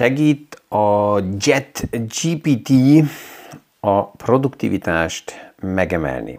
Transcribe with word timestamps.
segít 0.00 0.62
a 0.68 1.18
Jet 1.38 1.88
GPT 1.90 2.70
a 3.80 4.06
produktivitást 4.06 5.52
megemelni. 5.62 6.38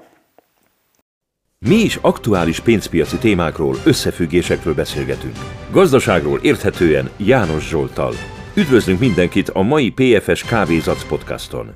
Mi 1.59 1.75
is 1.75 1.95
aktuális 1.95 2.59
pénzpiaci 2.59 3.17
témákról, 3.17 3.75
összefüggésekről 3.85 4.73
beszélgetünk. 4.73 5.35
Gazdaságról 5.71 6.39
érthetően 6.39 7.09
János 7.17 7.67
Zsoltal. 7.67 8.13
Üdvözlünk 8.55 8.99
mindenkit 8.99 9.49
a 9.49 9.61
mai 9.61 9.91
PFS 9.91 10.43
Kávézac 10.43 11.07
podcaston. 11.07 11.75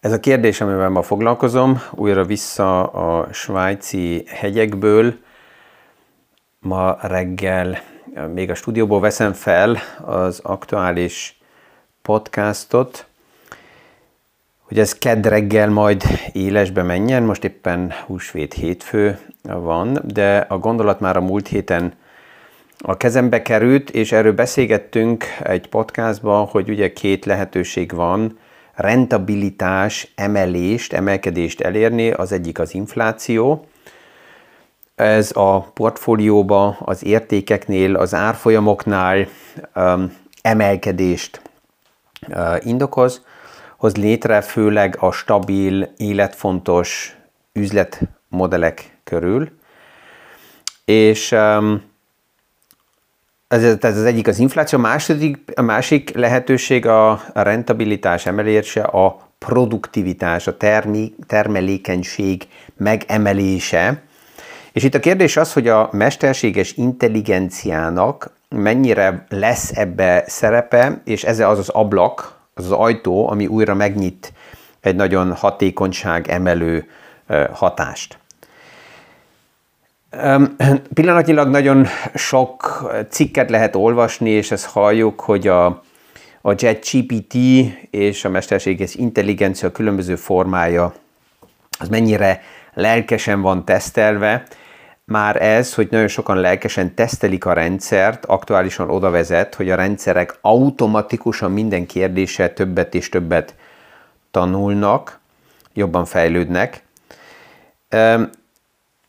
Ez 0.00 0.12
a 0.12 0.20
kérdés, 0.20 0.60
amivel 0.60 0.88
ma 0.90 1.02
foglalkozom, 1.02 1.78
újra 1.94 2.24
vissza 2.24 2.86
a 2.86 3.32
svájci 3.32 4.24
hegyekből. 4.26 5.14
Ma 6.60 6.96
reggel 7.00 7.94
még 8.34 8.50
a 8.50 8.54
stúdióból 8.54 9.00
veszem 9.00 9.32
fel 9.32 9.78
az 10.04 10.40
aktuális 10.42 11.38
podcastot, 12.02 13.06
hogy 14.60 14.78
ez 14.78 14.98
kedd 14.98 15.28
reggel 15.28 15.70
majd 15.70 16.02
élesbe 16.32 16.82
menjen, 16.82 17.22
most 17.22 17.44
éppen 17.44 17.92
húsvét 18.06 18.54
hétfő 18.54 19.18
van, 19.42 19.98
de 20.04 20.36
a 20.36 20.58
gondolat 20.58 21.00
már 21.00 21.16
a 21.16 21.20
múlt 21.20 21.48
héten 21.48 21.94
a 22.78 22.96
kezembe 22.96 23.42
került, 23.42 23.90
és 23.90 24.12
erről 24.12 24.32
beszélgettünk 24.32 25.24
egy 25.42 25.68
podcastban, 25.68 26.46
hogy 26.46 26.68
ugye 26.68 26.92
két 26.92 27.24
lehetőség 27.24 27.92
van, 27.92 28.38
rentabilitás, 28.74 30.12
emelést, 30.14 30.92
emelkedést 30.92 31.60
elérni, 31.60 32.10
az 32.10 32.32
egyik 32.32 32.58
az 32.58 32.74
infláció, 32.74 33.66
ez 34.96 35.30
a 35.34 35.60
portfólióba, 35.60 36.76
az 36.80 37.04
értékeknél, 37.04 37.96
az 37.96 38.14
árfolyamoknál 38.14 39.26
um, 39.74 40.16
emelkedést 40.42 41.40
uh, 42.28 42.66
indokoz, 42.66 43.24
hoz 43.76 43.96
létre 43.96 44.40
főleg 44.40 44.96
a 45.00 45.10
stabil, 45.10 45.92
életfontos 45.96 47.16
üzletmodellek 47.52 48.98
körül. 49.04 49.50
És 50.84 51.32
um, 51.32 51.82
ez, 53.48 53.62
ez 53.80 53.96
az 53.96 54.04
egyik 54.04 54.26
az 54.26 54.38
infláció, 54.38 54.78
a, 54.78 54.82
második, 54.82 55.38
a 55.54 55.62
másik 55.62 56.14
lehetőség 56.14 56.86
a, 56.86 57.22
rentabilitás 57.32 58.26
emelése, 58.26 58.82
a 58.82 59.28
produktivitás, 59.38 60.46
a 60.46 60.56
termi, 60.56 61.14
termelékenység 61.26 62.48
megemelése. 62.76 64.02
És 64.76 64.82
itt 64.82 64.94
a 64.94 65.00
kérdés 65.00 65.36
az, 65.36 65.52
hogy 65.52 65.68
a 65.68 65.88
mesterséges 65.92 66.72
intelligenciának 66.72 68.30
mennyire 68.48 69.26
lesz 69.28 69.70
ebbe 69.76 70.24
szerepe, 70.26 71.00
és 71.04 71.24
ez 71.24 71.40
az 71.40 71.58
az 71.58 71.68
ablak, 71.68 72.38
az 72.54 72.64
az 72.64 72.70
ajtó, 72.70 73.28
ami 73.28 73.46
újra 73.46 73.74
megnyit 73.74 74.32
egy 74.80 74.96
nagyon 74.96 75.32
hatékonyság 75.32 76.28
emelő 76.28 76.88
hatást. 77.52 78.18
Pillanatnyilag 80.94 81.48
nagyon 81.48 81.86
sok 82.14 82.90
cikket 83.10 83.50
lehet 83.50 83.76
olvasni, 83.76 84.30
és 84.30 84.50
ezt 84.50 84.66
halljuk, 84.66 85.20
hogy 85.20 85.48
a, 85.48 85.66
a 86.40 86.54
JetGPT 86.56 87.34
és 87.90 88.24
a 88.24 88.28
mesterséges 88.28 88.94
intelligencia 88.94 89.72
különböző 89.72 90.16
formája 90.16 90.94
az 91.78 91.88
mennyire 91.88 92.40
lelkesen 92.76 93.40
van 93.40 93.64
tesztelve. 93.64 94.42
Már 95.04 95.42
ez, 95.42 95.74
hogy 95.74 95.88
nagyon 95.90 96.08
sokan 96.08 96.36
lelkesen 96.36 96.94
tesztelik 96.94 97.44
a 97.44 97.52
rendszert, 97.52 98.24
aktuálisan 98.24 98.90
oda 98.90 99.10
vezet, 99.10 99.54
hogy 99.54 99.70
a 99.70 99.76
rendszerek 99.76 100.38
automatikusan 100.40 101.52
minden 101.52 101.86
kérdése 101.86 102.48
többet 102.48 102.94
és 102.94 103.08
többet 103.08 103.54
tanulnak, 104.30 105.20
jobban 105.74 106.04
fejlődnek. 106.04 106.82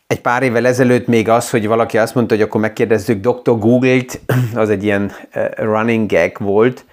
Egy 0.08 0.22
pár 0.22 0.44
évvel 0.44 0.68
ezelőtt 0.68 1.08
még 1.08 1.30
az, 1.30 1.50
hogy 1.50 1.68
valaki 1.68 1.98
azt 1.98 2.16
mondta, 2.16 2.36
hogy 2.36 2.44
akkor 2.44 2.62
megkérdezzük 2.62 3.22
Dr. 3.22 3.58
Google-t, 3.58 4.22
az 4.56 4.70
egy 4.70 4.84
ilyen 4.84 5.12
running 5.56 6.12
gag 6.12 6.38
volt. 6.40 6.86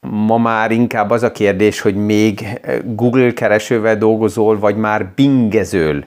Ma 0.00 0.36
már 0.36 0.70
inkább 0.70 1.10
az 1.10 1.22
a 1.22 1.32
kérdés, 1.32 1.80
hogy 1.80 1.94
még 1.94 2.60
Google 2.84 3.32
keresővel 3.32 3.96
dolgozol, 3.96 4.58
vagy 4.58 4.76
már 4.76 5.12
bingezöl. 5.14 6.04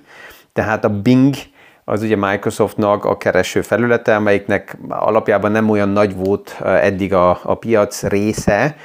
Tehát 0.53 0.85
a 0.85 0.89
Bing 0.89 1.35
az 1.83 2.01
ugye 2.03 2.16
Microsoftnak 2.16 3.05
a 3.05 3.17
kereső 3.17 3.61
felülete, 3.61 4.16
amelyiknek 4.16 4.77
alapjában 4.88 5.51
nem 5.51 5.69
olyan 5.69 5.89
nagy 5.89 6.16
volt 6.16 6.61
eddig 6.61 7.13
a, 7.13 7.39
a 7.44 7.55
piac 7.55 8.03
része, 8.03 8.75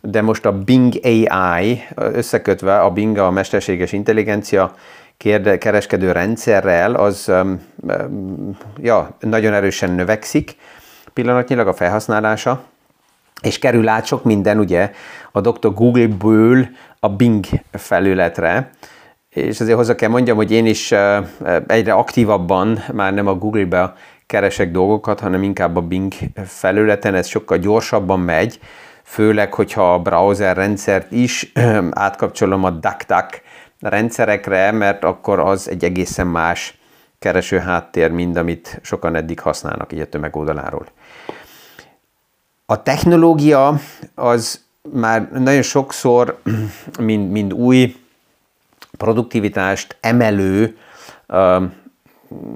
de 0.00 0.22
most 0.22 0.46
a 0.46 0.52
Bing 0.52 0.94
AI 1.02 1.82
összekötve 1.94 2.80
a 2.80 2.90
Bing 2.90 3.18
a 3.18 3.30
mesterséges 3.30 3.92
intelligencia 3.92 4.74
kérde, 5.16 5.58
kereskedő 5.58 6.12
rendszerrel, 6.12 6.94
az 6.94 7.32
ja, 8.80 9.16
nagyon 9.20 9.52
erősen 9.52 9.90
növekszik 9.90 10.56
pillanatnyilag 11.12 11.66
a 11.66 11.74
felhasználása, 11.74 12.62
és 13.42 13.58
kerül 13.58 13.88
át 13.88 14.06
sok 14.06 14.24
minden 14.24 14.58
ugye 14.58 14.90
a 15.32 15.40
Dr. 15.40 15.74
Google-ből 15.74 16.68
a 17.00 17.08
Bing 17.08 17.44
felületre, 17.70 18.70
és 19.28 19.60
azért 19.60 19.76
hozzá 19.76 19.94
kell 19.94 20.08
mondjam, 20.08 20.36
hogy 20.36 20.50
én 20.50 20.66
is 20.66 20.94
egyre 21.66 21.92
aktívabban 21.92 22.84
már 22.92 23.14
nem 23.14 23.26
a 23.26 23.34
Google-be 23.34 23.94
keresek 24.26 24.70
dolgokat, 24.70 25.20
hanem 25.20 25.42
inkább 25.42 25.76
a 25.76 25.80
Bing 25.80 26.12
felületen, 26.46 27.14
ez 27.14 27.26
sokkal 27.26 27.58
gyorsabban 27.58 28.20
megy, 28.20 28.58
főleg, 29.02 29.54
hogyha 29.54 29.92
a 29.92 29.98
browser 29.98 30.56
rendszert 30.56 31.12
is 31.12 31.52
átkapcsolom 31.90 32.64
a 32.64 32.70
DuckDuck 32.70 33.42
rendszerekre, 33.80 34.70
mert 34.70 35.04
akkor 35.04 35.38
az 35.38 35.68
egy 35.68 35.84
egészen 35.84 36.26
más 36.26 36.78
kereső 37.18 37.58
háttér, 37.58 38.10
mint 38.10 38.36
amit 38.36 38.80
sokan 38.82 39.14
eddig 39.14 39.40
használnak 39.40 39.92
így 39.92 40.00
a 40.00 40.06
tömeg 40.08 40.36
oldaláról. 40.36 40.86
A 42.70 42.82
technológia 42.82 43.80
az 44.14 44.64
már 44.92 45.30
nagyon 45.32 45.62
sokszor, 45.62 46.40
mind, 47.00 47.30
mind 47.30 47.52
új 47.52 47.96
produktivitást 48.96 49.96
emelő 50.00 50.76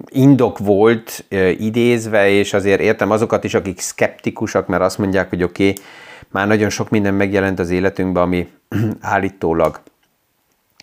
indok 0.07 0.59
volt 0.59 1.25
idézve, 1.59 2.29
és 2.29 2.53
azért 2.53 2.81
értem 2.81 3.11
azokat 3.11 3.45
is, 3.45 3.55
akik 3.55 3.81
szkeptikusak, 3.81 4.67
mert 4.67 4.83
azt 4.83 4.99
mondják, 4.99 5.29
hogy 5.29 5.43
oké, 5.43 5.69
okay, 5.69 5.85
már 6.29 6.47
nagyon 6.47 6.71
sok 6.71 6.91
minden 6.91 7.15
megjelent 7.15 7.59
az 7.59 7.71
életünkben, 7.71 8.23
ami 8.23 8.49
állítólag 9.01 9.81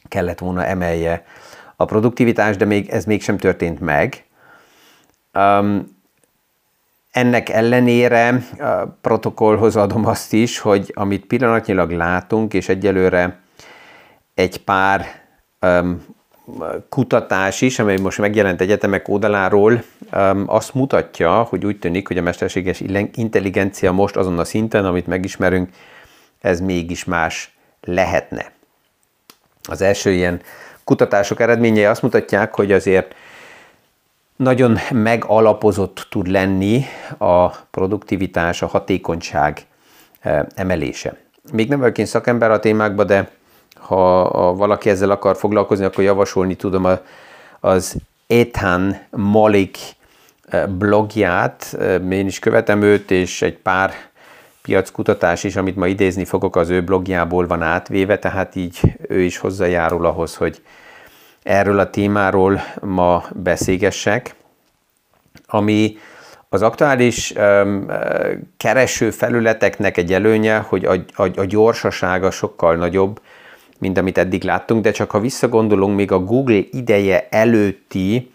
kellett 0.08 0.40
volna 0.40 0.66
emelje 0.66 1.26
a 1.76 1.86
produktivitás, 1.86 2.58
de 2.58 2.66
még 2.66 2.90
ez 2.90 3.06
mégsem 3.06 3.38
történt 3.38 3.80
meg. 3.80 4.26
Ennek 7.12 7.50
ellenére 7.50 8.42
a 8.60 8.86
protokollhoz 9.02 9.76
adom 9.76 10.06
azt 10.06 10.34
is, 10.34 10.60
hogy 10.60 10.92
amit 10.96 11.26
pillanatnyilag 11.26 11.92
látunk, 11.92 12.54
és 12.54 12.70
egyelőre 12.70 13.40
egy 14.34 14.64
pár 14.64 15.06
um, 15.62 16.06
kutatás 16.90 17.62
is, 17.62 17.80
amely 17.80 17.98
most 17.98 18.18
megjelent 18.18 18.62
egyetemek 18.62 19.08
oldaláról, 19.08 19.84
um, 20.14 20.44
azt 20.48 20.74
mutatja, 20.74 21.42
hogy 21.42 21.66
úgy 21.66 21.80
tűnik, 21.80 22.08
hogy 22.08 22.18
a 22.18 22.22
mesterséges 22.22 22.84
intelligencia 23.14 23.92
most 23.92 24.16
azon 24.16 24.40
a 24.40 24.44
szinten, 24.44 24.86
amit 24.86 25.08
megismerünk, 25.08 25.70
ez 26.42 26.60
mégis 26.60 27.06
más 27.06 27.54
lehetne. 27.82 28.52
Az 29.64 29.82
első 29.82 30.12
ilyen 30.12 30.42
kutatások 30.84 31.40
eredményei 31.40 31.86
azt 31.86 32.02
mutatják, 32.02 32.56
hogy 32.56 32.72
azért 32.72 33.16
nagyon 34.40 34.78
megalapozott 34.92 36.08
tud 36.10 36.28
lenni 36.28 36.84
a 37.18 37.50
produktivitás, 37.50 38.62
a 38.62 38.68
hatékonyság 38.68 39.66
eh, 40.20 40.42
emelése. 40.56 41.18
Még 41.52 41.70
nem 41.70 41.80
vagyok 41.80 41.98
én 41.98 42.06
szakember 42.06 42.52
a 42.52 42.60
témákban, 42.60 43.06
de 43.06 43.30
ha 43.80 44.54
valaki 44.56 44.90
ezzel 44.90 45.10
akar 45.10 45.38
foglalkozni, 45.38 45.86
akkor 45.86 46.04
javasolni 46.04 46.56
tudom 46.56 46.88
az 47.60 47.96
Ethan 48.28 48.98
Malik 49.10 49.78
eh, 50.50 50.68
blogját. 50.68 51.76
Eh, 51.80 52.12
én 52.12 52.28
is 52.28 52.40
követem 52.40 52.82
őt, 52.82 53.12
és 53.12 53.42
egy 53.42 53.58
pár 53.58 53.92
piackutatás 54.62 55.44
is, 55.44 55.56
amit 55.56 55.76
ma 55.76 55.88
idézni 55.88 56.26
fogok, 56.26 56.56
az 56.56 56.70
ő 56.70 56.84
blogjából 56.84 57.48
van 57.48 57.62
átvéve, 57.62 58.20
tehát 58.20 58.56
így 58.56 58.80
ő 59.08 59.22
is 59.22 59.38
hozzájárul 59.38 60.06
ahhoz, 60.06 60.36
hogy 60.36 60.62
erről 61.44 61.80
a 61.80 61.90
témáról 61.90 62.62
ma 62.82 63.24
beszélgessek, 63.36 64.36
ami 65.48 65.98
az 66.50 66.62
aktuális 66.62 67.34
um, 67.38 67.86
kereső 68.58 69.12
felületeknek 69.12 69.98
egy 69.98 70.14
előnye, 70.14 70.58
hogy 70.58 70.86
a, 70.86 70.94
a, 71.24 71.40
a 71.40 71.46
gyorsasága 71.46 72.32
sokkal 72.32 72.76
nagyobb, 72.76 73.22
mint 73.80 73.98
amit 73.98 74.18
eddig 74.18 74.44
láttunk, 74.44 74.84
de 74.84 74.92
csak 74.92 75.12
ha 75.12 75.20
visszagondolunk 75.20 75.96
még 75.96 76.12
a 76.12 76.20
Google 76.20 76.60
ideje 76.72 77.28
előtti 77.30 78.32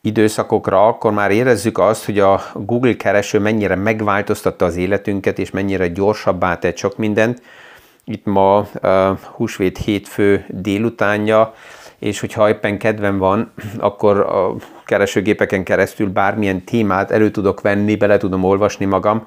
időszakokra, 0.00 0.86
akkor 0.86 1.12
már 1.12 1.30
érezzük 1.30 1.78
azt, 1.78 2.04
hogy 2.04 2.18
a 2.18 2.42
Google 2.54 2.96
kereső 2.96 3.38
mennyire 3.38 3.74
megváltoztatta 3.74 4.64
az 4.64 4.76
életünket, 4.76 5.38
és 5.38 5.50
mennyire 5.50 5.88
gyorsabbá 5.88 6.58
tett 6.58 6.76
sok 6.76 6.96
mindent. 6.96 7.42
Itt 8.04 8.24
ma 8.24 8.68
uh, 8.82 9.18
húsvét 9.20 9.78
hétfő 9.78 10.44
délutánja, 10.48 11.54
és 12.04 12.20
hogyha 12.20 12.48
éppen 12.48 12.78
kedvem 12.78 13.18
van, 13.18 13.52
akkor 13.78 14.20
a 14.20 14.54
keresőgépeken 14.84 15.64
keresztül 15.64 16.08
bármilyen 16.08 16.64
témát 16.64 17.10
elő 17.10 17.30
tudok 17.30 17.60
venni, 17.60 17.96
bele 17.96 18.16
tudom 18.16 18.44
olvasni 18.44 18.84
magam, 18.84 19.26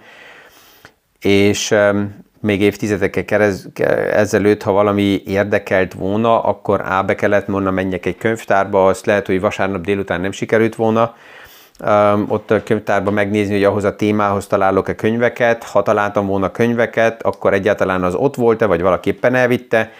és 1.19 1.75
még 2.39 2.61
évtizedekkel 2.61 3.41
ezelőtt, 4.11 4.63
ha 4.63 4.71
valami 4.71 5.21
érdekelt 5.25 5.93
volna, 5.93 6.41
akkor 6.43 6.81
á, 6.85 7.01
be 7.01 7.15
kellett 7.15 7.45
volna 7.45 7.71
menjek 7.71 8.05
egy 8.05 8.17
könyvtárba, 8.17 8.85
azt 8.85 9.05
lehet, 9.05 9.25
hogy 9.25 9.41
vasárnap 9.41 9.81
délután 9.81 10.21
nem 10.21 10.31
sikerült 10.31 10.75
volna, 10.75 11.15
ott 12.27 12.51
a 12.51 12.63
könyvtárba 12.63 13.11
megnézni, 13.11 13.53
hogy 13.53 13.63
ahhoz 13.63 13.83
a 13.83 13.95
témához 13.95 14.47
találok-e 14.47 14.95
könyveket, 14.95 15.63
ha 15.63 15.83
találtam 15.83 16.25
volna 16.27 16.51
könyveket, 16.51 17.23
akkor 17.23 17.53
egyáltalán 17.53 18.03
az 18.03 18.15
ott 18.15 18.35
volt-e, 18.35 18.65
vagy 18.65 18.81
valaképpen 18.81 19.35
elvitte, 19.35 19.91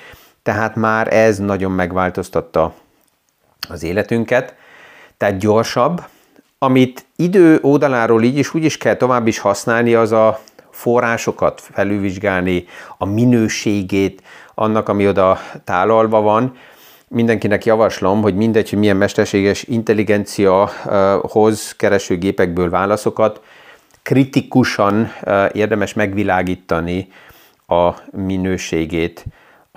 tehát 0.48 0.76
már 0.76 1.14
ez 1.14 1.38
nagyon 1.38 1.72
megváltoztatta 1.72 2.74
az 3.70 3.84
életünket, 3.84 4.56
tehát 5.18 5.38
gyorsabb, 5.38 6.04
amit 6.58 7.06
idő 7.16 7.60
oldaláról 7.62 8.24
így 8.24 8.38
is 8.38 8.54
úgy 8.54 8.64
is 8.64 8.78
kell 8.78 8.96
tovább 8.96 9.28
is 9.28 9.40
használni, 9.40 9.94
az 9.94 10.12
a 10.12 10.40
forrásokat 10.70 11.62
felülvizsgálni, 11.62 12.66
a 12.98 13.06
minőségét 13.06 14.22
annak, 14.56 14.90
ami 14.90 15.08
oda 15.08 15.40
tálalva 15.64 16.22
van. 16.22 16.58
Mindenkinek 17.08 17.66
javaslom, 17.66 18.22
hogy 18.22 18.36
mindegy, 18.36 18.70
hogy 18.70 18.80
milyen 18.80 18.98
mesterséges 18.98 19.64
intelligencia 19.64 20.72
hoz 21.22 21.76
keresőgépekből 21.78 22.70
válaszokat, 22.70 23.42
kritikusan 24.04 25.12
érdemes 25.52 25.94
megvilágítani 25.94 27.12
a 27.68 27.90
minőségét 28.12 29.26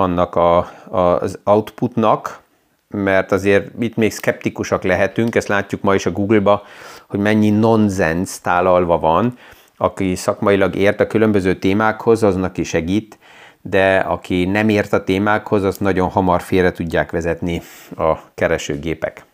annak 0.00 0.37
a, 0.37 0.70
az 0.88 1.38
outputnak, 1.44 2.41
mert 2.88 3.32
azért 3.32 3.70
itt 3.81 3.97
még 3.97 4.12
szkeptikusak 4.12 4.82
lehetünk, 4.82 5.35
ezt 5.35 5.49
látjuk 5.49 5.82
ma 5.82 5.94
is 5.94 6.06
a 6.06 6.11
Google-ba, 6.11 6.62
hogy 7.08 7.20
mennyi 7.20 7.50
nonsens 7.50 8.41
tálalva 8.41 8.99
van, 8.99 9.38
aki 9.76 10.14
szakmailag 10.14 10.75
ért 10.76 11.00
a 11.00 11.06
különböző 11.06 11.55
témákhoz, 11.55 12.23
aznak 12.23 12.58
is 12.58 12.69
segít, 12.69 13.19
de 13.62 13.99
aki 13.99 14.44
nem 14.44 14.69
ért 14.69 14.93
a 14.93 15.05
témákhoz, 15.05 15.64
az 15.64 15.76
nagyon 15.76 16.08
hamar 16.08 16.43
félre 16.43 16.73
tudják 16.73 17.11
vezetni 17.11 17.62
a 17.96 18.17
keresőgépek. 18.35 19.25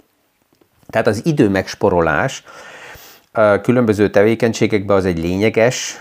Tehát 0.91 1.07
az 1.07 1.27
idő 1.27 1.49
megsporolás 1.49 2.45
különböző 3.62 4.11
tevékenységekben 4.11 4.97
az 4.97 5.05
egy 5.05 5.19
lényeges 5.19 5.97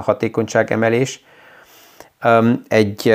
hatékonyságemelés. 0.00 1.24
Egy 2.68 3.14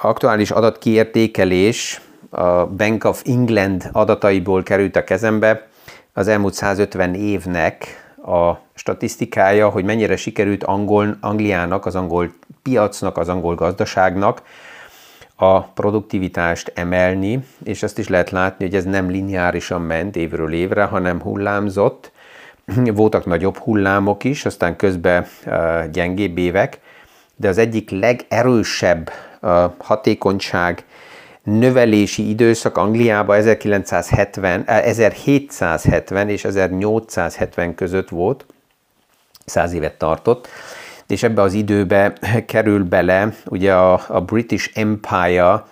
aktuális 0.00 0.50
adatkiértékelés 0.50 2.00
a 2.30 2.66
Bank 2.66 3.04
of 3.04 3.22
England 3.26 3.88
adataiból 3.92 4.62
került 4.62 4.96
a 4.96 5.04
kezembe 5.04 5.68
az 6.12 6.28
elmúlt 6.28 6.54
150 6.54 7.14
évnek 7.14 7.86
a 8.26 8.52
statisztikája, 8.74 9.68
hogy 9.68 9.84
mennyire 9.84 10.16
sikerült 10.16 10.64
angol, 10.64 11.16
Angliának, 11.20 11.86
az 11.86 11.94
angol 11.94 12.32
piacnak, 12.62 13.18
az 13.18 13.28
angol 13.28 13.54
gazdaságnak 13.54 14.42
a 15.36 15.60
produktivitást 15.62 16.72
emelni, 16.74 17.44
és 17.64 17.82
ezt 17.82 17.98
is 17.98 18.08
lehet 18.08 18.30
látni, 18.30 18.64
hogy 18.64 18.74
ez 18.74 18.84
nem 18.84 19.10
lineárisan 19.10 19.82
ment 19.82 20.16
évről 20.16 20.52
évre, 20.52 20.84
hanem 20.84 21.20
hullámzott. 21.20 22.12
Voltak 22.94 23.26
nagyobb 23.26 23.56
hullámok 23.56 24.24
is, 24.24 24.44
aztán 24.44 24.76
közben 24.76 25.26
gyengébb 25.92 26.38
évek, 26.38 26.80
de 27.44 27.50
az 27.50 27.58
egyik 27.58 27.90
legerősebb 27.90 29.12
hatékonyság 29.78 30.84
növelési 31.42 32.28
időszak 32.28 32.76
Angliában 32.76 33.36
1970, 33.36 34.64
1770 34.66 36.28
és 36.28 36.44
1870 36.44 37.74
között 37.74 38.08
volt, 38.08 38.46
száz 39.44 39.72
évet 39.72 39.98
tartott, 39.98 40.48
és 41.06 41.22
ebbe 41.22 41.42
az 41.42 41.52
időbe 41.52 42.12
kerül 42.46 42.84
bele 42.84 43.34
ugye 43.46 43.74
a, 43.74 44.04
a 44.08 44.20
British 44.20 44.70
Empire 44.74 45.62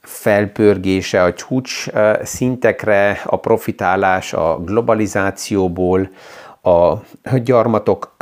felpörgése 0.00 1.22
a 1.22 1.34
csúcs 1.34 1.86
szintekre, 2.22 3.20
a 3.24 3.36
profitálás 3.36 4.32
a 4.32 4.58
globalizációból, 4.64 6.10
a 6.62 6.94
gyarmatok 7.42 8.16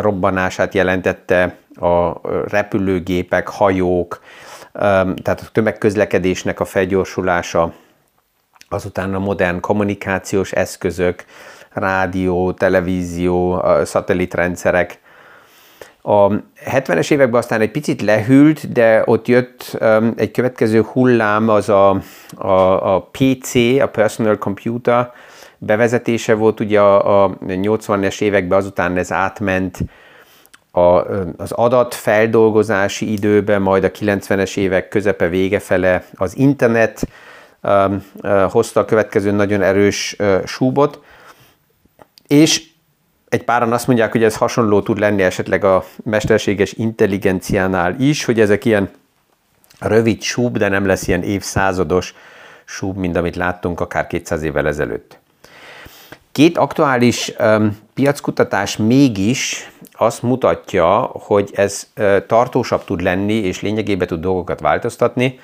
robbanását 0.00 0.74
jelentette, 0.74 1.56
a 1.74 2.20
repülőgépek, 2.48 3.48
hajók, 3.48 4.20
tehát 4.72 5.40
a 5.40 5.50
tömegközlekedésnek 5.52 6.60
a 6.60 6.64
felgyorsulása, 6.64 7.72
azután 8.68 9.14
a 9.14 9.18
modern 9.18 9.60
kommunikációs 9.60 10.52
eszközök, 10.52 11.24
rádió, 11.72 12.52
televízió, 12.52 13.64
szatellitrendszerek, 13.84 15.00
a 16.02 16.28
70-es 16.70 17.10
években 17.10 17.40
aztán 17.40 17.60
egy 17.60 17.70
picit 17.70 18.02
lehűlt, 18.02 18.72
de 18.72 19.02
ott 19.04 19.28
jött 19.28 19.76
um, 19.80 20.12
egy 20.16 20.30
következő 20.30 20.82
hullám, 20.82 21.48
az 21.48 21.68
a, 21.68 22.00
a, 22.36 22.94
a 22.94 23.08
PC, 23.10 23.54
a 23.80 23.88
Personal 23.92 24.38
Computer 24.38 25.12
bevezetése 25.58 26.34
volt. 26.34 26.60
Ugye 26.60 26.80
a, 26.80 27.24
a 27.24 27.38
80-es 27.46 28.20
években, 28.20 28.58
azután 28.58 28.96
ez 28.96 29.12
átment 29.12 29.78
a, 30.70 30.80
az 31.36 31.52
adatfeldolgozási 31.52 33.12
időbe, 33.12 33.58
majd 33.58 33.84
a 33.84 33.90
90-es 33.90 34.56
évek 34.56 34.88
közepe 34.88 35.28
vége 35.28 35.58
fele 35.58 36.04
az 36.14 36.36
internet 36.36 37.08
um, 37.62 38.04
uh, 38.22 38.42
hozta 38.50 38.80
a 38.80 38.84
következő 38.84 39.30
nagyon 39.30 39.62
erős 39.62 40.16
uh, 40.18 40.44
súbot, 40.44 41.00
és 42.26 42.69
egy 43.30 43.44
páran 43.44 43.72
azt 43.72 43.86
mondják, 43.86 44.12
hogy 44.12 44.22
ez 44.22 44.36
hasonló 44.36 44.80
tud 44.80 44.98
lenni 44.98 45.22
esetleg 45.22 45.64
a 45.64 45.84
mesterséges 46.04 46.72
intelligenciánál 46.72 47.94
is, 47.98 48.24
hogy 48.24 48.40
ezek 48.40 48.64
ilyen 48.64 48.90
rövid 49.78 50.22
súb, 50.22 50.58
de 50.58 50.68
nem 50.68 50.86
lesz 50.86 51.08
ilyen 51.08 51.22
évszázados 51.22 52.14
súb, 52.64 52.96
mint 52.96 53.16
amit 53.16 53.36
láttunk 53.36 53.80
akár 53.80 54.06
200 54.06 54.42
évvel 54.42 54.66
ezelőtt. 54.66 55.18
Két 56.32 56.58
aktuális 56.58 57.32
um, 57.38 57.78
piackutatás 57.94 58.76
mégis 58.76 59.70
azt 59.92 60.22
mutatja, 60.22 61.10
hogy 61.12 61.50
ez 61.54 61.86
uh, 61.96 62.26
tartósabb 62.26 62.84
tud 62.84 63.00
lenni, 63.00 63.34
és 63.34 63.60
lényegében 63.60 64.06
tud 64.06 64.20
dolgokat 64.20 64.60
változtatni. 64.60 65.38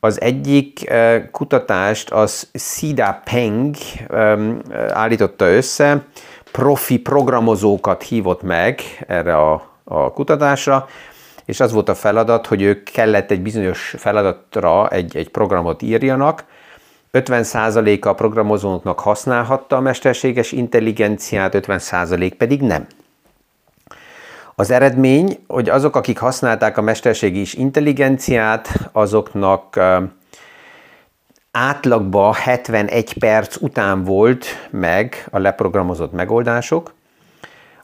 Az 0.00 0.20
egyik 0.20 0.84
uh, 0.90 1.30
kutatást 1.30 2.10
az 2.10 2.50
Sida 2.54 3.22
Peng 3.24 3.74
um, 4.10 4.60
állította 4.88 5.46
össze, 5.48 6.04
profi 6.56 6.98
programozókat 6.98 8.02
hívott 8.02 8.42
meg 8.42 8.80
erre 9.06 9.36
a 9.36 9.74
a 9.88 10.12
kutatásra, 10.12 10.88
és 11.44 11.60
az 11.60 11.72
volt 11.72 11.88
a 11.88 11.94
feladat, 11.94 12.46
hogy 12.46 12.62
ők 12.62 12.82
kellett 12.82 13.30
egy 13.30 13.40
bizonyos 13.40 13.94
feladatra 13.98 14.88
egy, 14.88 15.16
egy 15.16 15.28
programot 15.28 15.82
írjanak, 15.82 16.44
50%-a 17.12 18.08
a 18.08 18.14
programozóknak 18.14 19.00
használhatta 19.00 19.76
a 19.76 19.80
mesterséges 19.80 20.52
intelligenciát, 20.52 21.54
50% 21.54 22.32
pedig 22.38 22.60
nem. 22.60 22.86
Az 24.54 24.70
eredmény, 24.70 25.38
hogy 25.46 25.68
azok, 25.68 25.96
akik 25.96 26.18
használták 26.18 26.76
a 26.76 26.82
mesterségi 26.82 27.46
intelligenciát, 27.52 28.68
azoknak 28.92 29.80
átlagban 31.58 32.32
71 32.32 33.18
perc 33.18 33.56
után 33.60 34.04
volt 34.04 34.46
meg 34.70 35.26
a 35.30 35.38
leprogramozott 35.38 36.12
megoldások, 36.12 36.94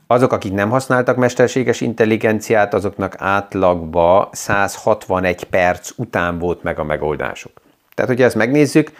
azok, 0.06 0.32
akik 0.32 0.52
nem 0.52 0.70
használtak 0.70 1.16
mesterséges 1.16 1.80
intelligenciát, 1.80 2.74
azoknak 2.74 3.14
átlagba 3.18 4.28
161 4.32 5.44
perc 5.44 5.90
után 5.96 6.38
volt 6.38 6.62
meg 6.62 6.78
a 6.78 6.84
megoldásuk. 6.84 7.52
Tehát, 7.94 8.10
hogyha 8.10 8.26
ezt 8.26 8.36
megnézzük, 8.36 8.90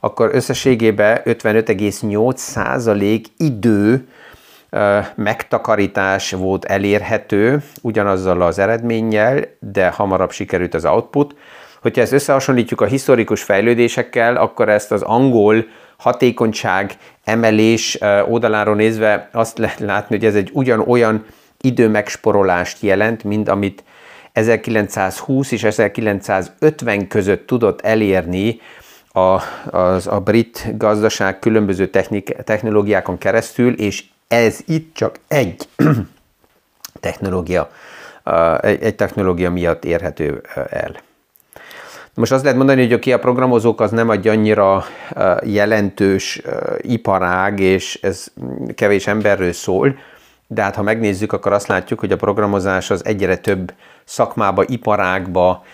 akkor 0.00 0.30
összességében 0.32 1.20
55,8% 1.24 3.24
idő 3.36 4.08
megtakarítás 5.14 6.30
volt 6.30 6.64
elérhető 6.64 7.62
ugyanazzal 7.82 8.42
az 8.42 8.58
eredménnyel, 8.58 9.44
de 9.60 9.88
hamarabb 9.88 10.30
sikerült 10.30 10.74
az 10.74 10.84
output. 10.84 11.34
Hogyha 11.86 12.02
ezt 12.02 12.12
összehasonlítjuk 12.12 12.80
a 12.80 12.84
historikus 12.84 13.42
fejlődésekkel, 13.42 14.36
akkor 14.36 14.68
ezt 14.68 14.92
az 14.92 15.02
angol 15.02 15.64
hatékonyság 15.96 16.96
emelés 17.24 17.98
oldaláról 18.28 18.74
nézve 18.74 19.28
azt 19.32 19.58
lehet 19.58 19.78
látni, 19.78 20.16
hogy 20.16 20.24
ez 20.24 20.34
egy 20.34 20.50
ugyanolyan 20.52 21.24
időmegsporolást 21.60 22.82
jelent, 22.82 23.24
mint 23.24 23.48
amit 23.48 23.84
1920 24.32 25.50
és 25.52 25.64
1950 25.64 27.08
között 27.08 27.46
tudott 27.46 27.80
elérni 27.80 28.60
a, 29.12 29.42
az, 29.70 30.06
a 30.06 30.20
brit 30.20 30.76
gazdaság 30.76 31.38
különböző 31.38 31.86
technik, 31.86 32.36
technológiákon 32.44 33.18
keresztül, 33.18 33.72
és 33.74 34.04
ez 34.28 34.60
itt 34.66 34.94
csak 34.94 35.18
egy 35.28 35.68
technológia, 37.00 37.70
egy, 38.60 38.94
technológia 38.94 39.50
miatt 39.50 39.84
érhető 39.84 40.42
el. 40.70 41.04
Most 42.16 42.32
azt 42.32 42.42
lehet 42.42 42.58
mondani, 42.58 42.82
hogy 42.82 42.92
aki 42.92 43.12
a 43.12 43.18
programozók 43.18 43.80
az 43.80 43.90
nem 43.90 44.10
egy 44.10 44.28
annyira 44.28 44.84
jelentős 45.42 46.42
iparág, 46.80 47.60
és 47.60 47.98
ez 48.02 48.26
kevés 48.74 49.06
emberről 49.06 49.52
szól, 49.52 49.98
de 50.46 50.62
hát 50.62 50.74
ha 50.74 50.82
megnézzük, 50.82 51.32
akkor 51.32 51.52
azt 51.52 51.66
látjuk, 51.66 52.00
hogy 52.00 52.12
a 52.12 52.16
programozás 52.16 52.90
az 52.90 53.04
egyre 53.04 53.36
több 53.36 53.72
szakmába, 54.04 54.64
iparágba 54.66 55.64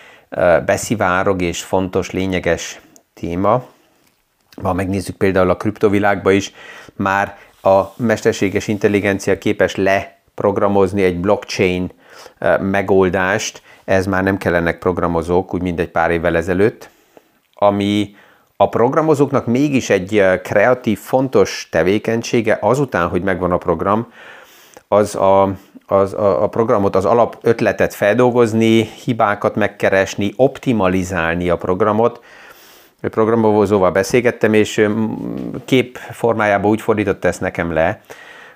beszivárog, 0.66 1.42
és 1.42 1.62
fontos, 1.62 2.11
lényeges 2.11 2.80
téma. 3.14 3.64
Ha 4.62 4.72
megnézzük 4.72 5.16
például 5.16 5.50
a 5.50 5.56
kriptovilágba 5.56 6.30
is, 6.30 6.52
már 6.94 7.37
a 7.62 7.82
mesterséges 7.96 8.68
intelligencia 8.68 9.38
képes 9.38 9.76
leprogramozni 9.76 11.02
egy 11.02 11.20
blockchain 11.20 11.90
megoldást, 12.61 13.62
ez 13.84 14.06
már 14.06 14.22
nem 14.22 14.36
kellenek 14.36 14.78
programozók, 14.78 15.54
úgy 15.54 15.62
mint 15.62 15.80
egy 15.80 15.90
pár 15.90 16.10
évvel 16.10 16.36
ezelőtt, 16.36 16.88
ami 17.54 18.14
a 18.56 18.68
programozóknak 18.68 19.46
mégis 19.46 19.90
egy 19.90 20.24
kreatív, 20.42 20.98
fontos 20.98 21.68
tevékenysége 21.70 22.58
azután, 22.60 23.08
hogy 23.08 23.22
megvan 23.22 23.52
a 23.52 23.58
program, 23.58 24.12
az 24.88 25.14
a, 25.14 25.52
az 25.86 26.14
a, 26.14 26.42
a 26.42 26.46
programot, 26.46 26.96
az 26.96 27.04
alap 27.04 27.38
ötletet 27.42 27.94
feldolgozni, 27.94 28.82
hibákat 28.82 29.54
megkeresni, 29.54 30.32
optimalizálni 30.36 31.48
a 31.48 31.56
programot, 31.56 32.20
programozóval 33.00 33.90
beszélgettem, 33.90 34.54
és 34.54 34.88
kép 35.64 35.96
formájában 35.96 36.70
úgy 36.70 36.80
fordította 36.80 37.28
ezt 37.28 37.40
nekem 37.40 37.72
le, 37.72 38.02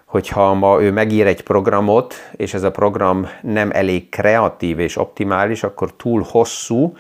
hogyha 0.06 0.54
ma 0.54 0.82
ő 0.82 0.92
megír 0.92 1.26
egy 1.26 1.42
programot, 1.42 2.14
és 2.36 2.54
ez 2.54 2.62
a 2.62 2.70
program 2.70 3.28
nem 3.42 3.70
elég 3.72 4.08
kreatív 4.08 4.78
és 4.78 4.96
optimális, 4.96 5.62
akkor 5.62 5.92
túl 5.96 6.26
hosszú 6.30 6.96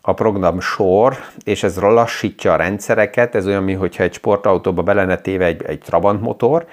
a 0.00 0.12
program 0.12 0.60
sor, 0.60 1.16
és 1.44 1.62
ez 1.62 1.80
lassítja 1.80 2.52
a 2.52 2.56
rendszereket, 2.56 3.34
ez 3.34 3.46
olyan, 3.46 3.62
mintha 3.62 4.02
egy 4.02 4.12
sportautóba 4.12 4.82
belene 4.82 5.16
téve 5.16 5.44
egy, 5.44 5.62
egy 5.62 5.78
Trabant 5.78 6.20
motor, 6.20 6.66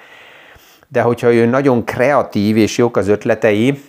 de 0.88 1.00
hogyha 1.00 1.32
ő 1.32 1.46
nagyon 1.46 1.84
kreatív 1.84 2.56
és 2.56 2.78
jók 2.78 2.96
az 2.96 3.08
ötletei, 3.08 3.82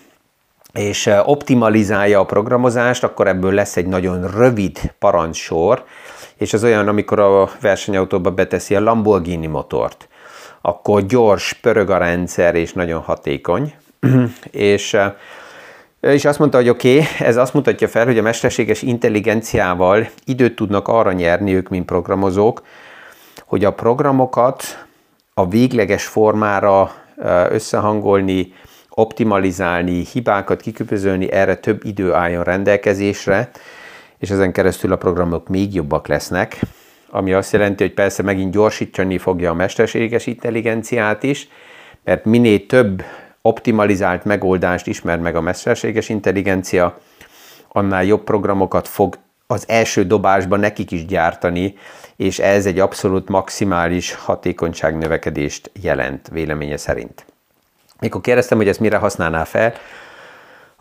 és 0.74 1.10
optimalizálja 1.24 2.20
a 2.20 2.26
programozást, 2.26 3.04
akkor 3.04 3.28
ebből 3.28 3.54
lesz 3.54 3.78
egy 3.78 3.86
nagyon 3.86 4.32
rövid 4.32 4.80
parancsor, 5.00 5.84
és 6.38 6.54
ez 6.54 6.64
olyan, 6.64 6.88
amikor 6.88 7.20
a 7.20 7.50
versenyautóba 7.62 8.32
beteszi 8.32 8.76
a 8.76 8.80
Lamborghini 8.80 9.48
motort, 9.48 10.08
akkor 10.66 11.06
gyors, 11.06 11.54
pörög 11.54 11.90
a 11.90 11.98
rendszer, 11.98 12.56
és 12.56 12.74
nagyon 12.74 13.02
hatékony. 13.02 13.74
és 14.52 14.98
és 16.00 16.26
azt 16.26 16.40
mondta, 16.40 16.58
hogy 16.58 16.70
oké, 16.70 17.00
okay, 17.00 17.28
ez 17.28 17.38
azt 17.38 17.54
mutatja 17.54 17.88
fel, 17.88 18.06
hogy 18.06 18.18
a 18.18 18.22
mesterséges 18.22 18.82
intelligenciával 18.82 20.10
időt 20.26 20.56
tudnak 20.56 20.88
arra 20.88 21.12
nyerni 21.12 21.56
ők, 21.56 21.70
mint 21.70 21.86
programozók, 21.86 22.62
hogy 23.46 23.66
a 23.66 23.74
programokat 23.74 24.86
a 25.34 25.48
végleges 25.48 26.06
formára 26.06 26.92
összehangolni, 27.50 28.54
optimalizálni, 28.90 30.06
hibákat 30.12 30.62
kiküpözölni, 30.62 31.32
erre 31.32 31.56
több 31.56 31.86
idő 31.86 32.14
álljon 32.14 32.44
rendelkezésre, 32.44 33.50
és 34.18 34.30
ezen 34.30 34.52
keresztül 34.52 34.92
a 34.92 34.98
programok 34.98 35.48
még 35.48 35.74
jobbak 35.74 36.08
lesznek, 36.08 36.60
ami 37.16 37.34
azt 37.34 37.52
jelenti, 37.52 37.84
hogy 37.84 37.94
persze 37.94 38.24
megint 38.24 38.52
gyorsítani 38.52 39.18
fogja 39.18 39.50
a 39.50 39.54
mesterséges 39.54 40.28
intelligenciát 40.28 41.24
is, 41.24 41.48
mert 42.04 42.26
minél 42.26 42.66
több 42.66 43.04
optimalizált 43.42 44.26
megoldást 44.26 44.88
ismer 44.88 45.20
meg 45.20 45.36
a 45.36 45.42
mesterséges 45.42 46.10
intelligencia, 46.10 46.98
annál 47.68 48.04
jobb 48.04 48.24
programokat 48.24 48.88
fog 48.88 49.18
az 49.48 49.64
első 49.68 50.04
dobásban 50.04 50.60
nekik 50.60 50.92
is 50.92 51.06
gyártani, 51.06 51.76
és 52.16 52.40
ez 52.40 52.66
egy 52.66 52.80
abszolút 52.80 53.30
maximális 53.30 54.14
hatékonyság 54.14 54.98
növekedést 54.98 55.72
jelent 55.82 56.28
véleménye 56.32 56.78
szerint. 56.78 57.26
Mikor 58.00 58.22
kérdeztem, 58.22 58.58
hogy 58.58 58.68
ezt 58.68 58.80
mire 58.80 58.98
használná 58.98 59.44
fel, 59.44 59.74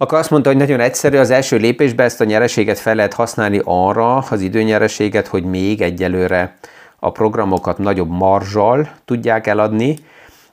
akkor 0.03 0.19
azt 0.19 0.31
mondta, 0.31 0.49
hogy 0.49 0.59
nagyon 0.59 0.81
egyszerű, 0.81 1.17
az 1.17 1.31
első 1.31 1.57
lépésben 1.57 2.07
ezt 2.07 2.21
a 2.21 2.25
nyereséget 2.25 2.79
fel 2.79 2.95
lehet 2.95 3.15
használni 3.15 3.61
arra, 3.65 4.17
az 4.17 4.41
időnyereséget, 4.41 5.27
hogy 5.27 5.45
még 5.45 5.81
egyelőre 5.83 6.57
a 6.99 7.13
programokat 7.13 7.79
nagyobb 7.79 8.11
marzsal 8.11 8.91
tudják 9.05 9.47
eladni, 9.47 9.97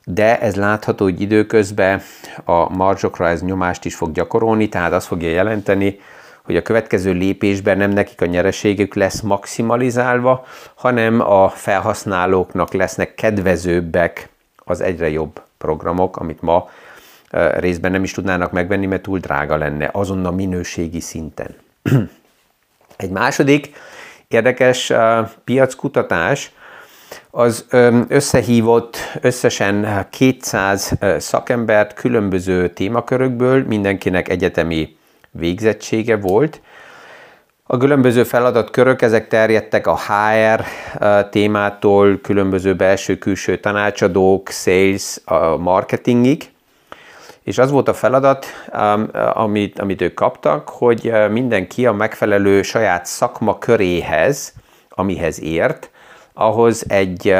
de 0.04 0.40
ez 0.40 0.54
látható, 0.56 1.04
hogy 1.04 1.20
időközben 1.20 2.02
a 2.44 2.68
marzsokra 2.76 3.28
ez 3.28 3.42
nyomást 3.42 3.84
is 3.84 3.94
fog 3.94 4.12
gyakorolni, 4.12 4.68
tehát 4.68 4.92
azt 4.92 5.06
fogja 5.06 5.28
jelenteni, 5.28 5.98
hogy 6.44 6.56
a 6.56 6.62
következő 6.62 7.12
lépésben 7.12 7.76
nem 7.76 7.90
nekik 7.90 8.20
a 8.20 8.26
nyereségük 8.26 8.94
lesz 8.94 9.20
maximalizálva, 9.20 10.44
hanem 10.74 11.20
a 11.20 11.48
felhasználóknak 11.48 12.72
lesznek 12.72 13.14
kedvezőbbek 13.14 14.28
az 14.56 14.80
egyre 14.80 15.10
jobb 15.10 15.42
programok, 15.58 16.16
amit 16.16 16.42
ma 16.42 16.68
részben 17.30 17.90
nem 17.90 18.02
is 18.02 18.12
tudnának 18.12 18.52
megvenni, 18.52 18.86
mert 18.86 19.02
túl 19.02 19.18
drága 19.18 19.56
lenne 19.56 19.90
azon 19.92 20.26
a 20.26 20.30
minőségi 20.30 21.00
szinten. 21.00 21.54
Egy 22.96 23.10
második 23.10 23.70
érdekes 24.28 24.92
piackutatás, 25.44 26.52
az 27.30 27.66
összehívott 28.08 28.96
összesen 29.20 30.06
200 30.10 30.92
szakembert 31.18 31.94
különböző 31.94 32.68
témakörökből, 32.68 33.64
mindenkinek 33.66 34.28
egyetemi 34.28 34.96
végzettsége 35.30 36.16
volt. 36.16 36.60
A 37.62 37.76
különböző 37.76 38.24
feladatkörök, 38.24 39.02
ezek 39.02 39.28
terjedtek 39.28 39.86
a 39.86 39.98
HR 39.98 40.64
témától, 41.30 42.18
különböző 42.22 42.74
belső-külső 42.74 43.58
tanácsadók, 43.58 44.48
sales, 44.48 45.20
marketingig, 45.58 46.50
és 47.42 47.58
az 47.58 47.70
volt 47.70 47.88
a 47.88 47.94
feladat, 47.94 48.46
amit, 49.32 49.78
amit 49.78 50.00
ők 50.00 50.14
kaptak, 50.14 50.68
hogy 50.68 51.12
mindenki 51.30 51.86
a 51.86 51.92
megfelelő 51.92 52.62
saját 52.62 53.06
szakma 53.06 53.58
köréhez, 53.58 54.52
amihez 54.88 55.42
ért, 55.42 55.90
ahhoz 56.32 56.84
egy, 56.88 57.34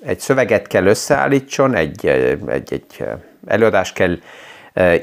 egy 0.00 0.20
szöveget 0.20 0.66
kell 0.66 0.86
összeállítson, 0.86 1.74
egy, 1.74 2.06
egy, 2.06 2.72
egy 2.72 3.04
előadást 3.46 3.94
kell 3.94 4.18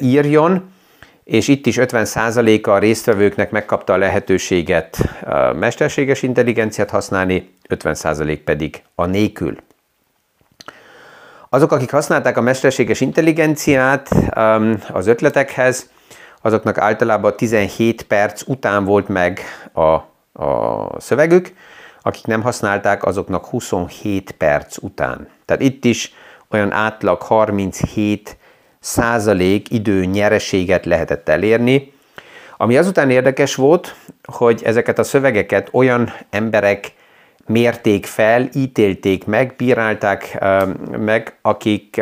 írjon, 0.01 0.71
és 1.23 1.47
itt 1.47 1.65
is 1.65 1.75
50%-a 1.79 2.69
a 2.69 2.77
résztvevőknek 2.77 3.51
megkapta 3.51 3.93
a 3.93 3.97
lehetőséget 3.97 4.97
mesterséges 5.55 6.21
intelligenciát 6.21 6.89
használni, 6.89 7.53
50% 7.69 8.39
pedig 8.45 8.81
a 8.95 9.05
nélkül. 9.05 9.55
Azok, 11.53 11.71
akik 11.71 11.91
használták 11.91 12.37
a 12.37 12.41
mesterséges 12.41 13.01
intelligenciát 13.01 14.09
az 14.91 15.07
ötletekhez, 15.07 15.89
azoknak 16.41 16.77
általában 16.77 17.35
17 17.35 18.03
perc 18.03 18.41
után 18.47 18.85
volt 18.85 19.07
meg 19.07 19.39
a, 19.73 19.81
a 20.43 20.99
szövegük, 20.99 21.53
akik 22.01 22.25
nem 22.25 22.41
használták, 22.41 23.03
azoknak 23.03 23.45
27 23.45 24.31
perc 24.31 24.77
után. 24.77 25.27
Tehát 25.45 25.61
itt 25.61 25.85
is 25.85 26.13
olyan 26.49 26.71
átlag 26.71 27.21
37 27.21 28.37
százalék 28.79 29.71
idő 29.71 30.05
nyereséget 30.05 30.85
lehetett 30.85 31.29
elérni, 31.29 31.93
ami 32.57 32.77
azután 32.77 33.09
érdekes 33.09 33.55
volt, 33.55 33.95
hogy 34.23 34.61
ezeket 34.63 34.99
a 34.99 35.03
szövegeket 35.03 35.69
olyan 35.71 36.13
emberek 36.29 36.93
mérték 37.47 38.05
fel, 38.05 38.49
ítélték 38.53 39.25
meg, 39.25 39.53
bírálták 39.57 40.43
meg, 40.97 41.37
akik 41.41 42.01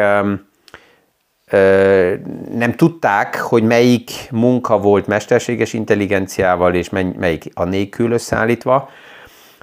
nem 2.53 2.73
tudták, 2.75 3.35
hogy 3.35 3.63
melyik 3.63 4.11
munka 4.31 4.77
volt 4.77 5.07
mesterséges 5.07 5.73
intelligenciával, 5.73 6.73
és 6.73 6.89
melyik 6.89 7.45
a 7.53 7.63
nélkül 7.63 8.11
összeállítva, 8.11 8.89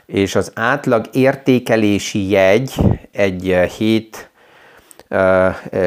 és 0.06 0.34
az 0.34 0.52
átlag 0.54 1.08
értékelési 1.12 2.28
jegy 2.28 2.74
egy 3.12 3.56
hét 3.76 4.30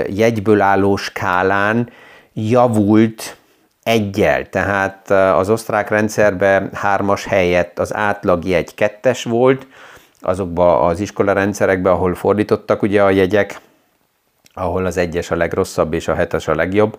jegyből 0.07 0.61
álló 0.61 0.95
skálán 0.95 1.89
javult 2.33 3.37
egyel, 3.83 4.49
tehát 4.49 5.11
az 5.11 5.49
osztrák 5.49 5.89
rendszerben 5.89 6.69
hármas 6.73 7.25
helyett 7.25 7.79
az 7.79 7.93
átlag 7.93 8.45
jegy 8.45 8.75
kettes 8.75 9.23
volt, 9.23 9.67
azokban 10.21 10.89
az 10.89 10.99
iskola 10.99 11.33
rendszerekben, 11.33 11.93
ahol 11.93 12.15
fordítottak 12.15 12.81
ugye 12.81 13.03
a 13.03 13.09
jegyek, 13.09 13.59
ahol 14.53 14.85
az 14.85 14.97
egyes 14.97 15.31
a 15.31 15.35
legrosszabb 15.35 15.93
és 15.93 16.07
a 16.07 16.15
hetes 16.15 16.47
a 16.47 16.55
legjobb, 16.55 16.97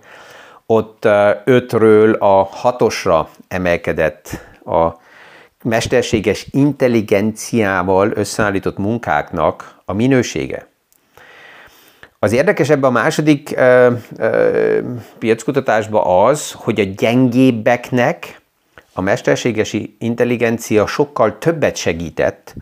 ott 0.66 1.08
ötről 1.44 2.14
a 2.14 2.42
hatosra 2.42 3.28
emelkedett 3.48 4.40
a 4.64 4.88
mesterséges 5.64 6.46
intelligenciával 6.50 8.10
összeállított 8.14 8.78
munkáknak 8.78 9.80
a 9.84 9.92
minősége. 9.92 10.71
Az 12.22 12.32
érdekesebb 12.32 12.82
a 12.82 12.90
második 12.90 13.52
ö, 13.56 13.92
ö, 14.16 14.78
piackutatásban 15.18 16.26
az, 16.26 16.52
hogy 16.52 16.80
a 16.80 16.84
gyengébbeknek 16.84 18.40
a 18.92 19.00
mesterséges 19.00 19.76
intelligencia 19.98 20.86
sokkal 20.86 21.38
többet 21.38 21.76
segített, 21.76 22.54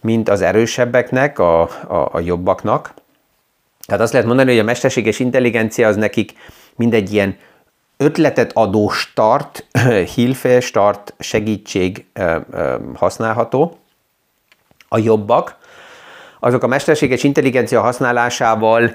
mint 0.00 0.28
az 0.28 0.40
erősebbeknek, 0.40 1.38
a, 1.38 1.60
a, 1.62 2.08
a 2.12 2.20
jobbaknak. 2.20 2.94
Tehát 3.86 4.02
azt 4.02 4.12
lehet 4.12 4.28
mondani, 4.28 4.50
hogy 4.50 4.58
a 4.58 4.64
mesterséges 4.64 5.18
intelligencia 5.18 5.88
az 5.88 5.96
nekik 5.96 6.32
mindegy 6.76 7.12
ilyen 7.12 7.36
ötletet 7.96 8.50
adó 8.54 8.88
start, 8.88 9.66
hilfe, 10.14 10.60
start, 10.60 11.14
segítség 11.18 12.06
használható. 12.94 13.78
A 14.88 14.98
jobbak, 14.98 15.56
azok 16.40 16.62
a 16.62 16.66
mesterséges 16.66 17.24
intelligencia 17.24 17.80
használásával 17.80 18.94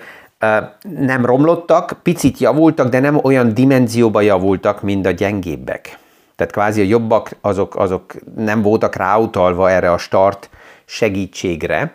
nem 0.81 1.25
romlottak, 1.25 1.99
picit 2.03 2.37
javultak, 2.37 2.89
de 2.89 2.99
nem 2.99 3.19
olyan 3.23 3.53
dimenzióba 3.53 4.21
javultak, 4.21 4.81
mint 4.81 5.05
a 5.05 5.11
gyengébbek. 5.11 5.97
Tehát 6.35 6.53
kvázi 6.53 6.81
a 6.81 6.85
jobbak 6.85 7.29
azok, 7.41 7.75
azok 7.75 8.13
nem 8.35 8.61
voltak 8.61 8.95
ráutalva 8.95 9.69
erre 9.71 9.91
a 9.91 9.97
start 9.97 10.49
segítségre, 10.85 11.93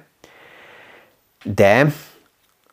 de 1.44 1.92